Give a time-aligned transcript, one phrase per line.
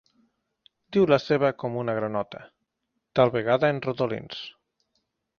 [0.95, 2.41] Diu la seva com una granota,
[3.19, 4.41] tal vegada en rodolins.